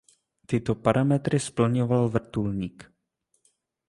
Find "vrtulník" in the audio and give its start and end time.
2.15-2.77